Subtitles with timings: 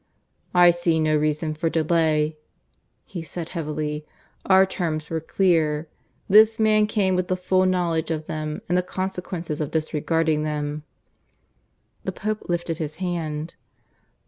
[0.55, 2.35] "I see no reason for delay,"
[3.05, 4.03] he said heavily.
[4.47, 5.89] "Our terms were clear.
[6.27, 10.81] This man came with the full knowledge of them and the consequences of disregarding them"
[12.05, 13.53] The Pope lifted his hand.